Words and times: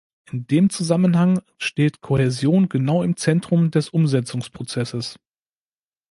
In 0.31 0.47
dem 0.47 0.71
Zusammenhang 0.71 1.41
steht 1.59 2.01
Kohäsion 2.01 2.69
genau 2.69 3.03
im 3.03 3.17
Zentrum 3.17 3.69
des 3.69 3.89
Umsetzungsprozesses. 3.89 5.19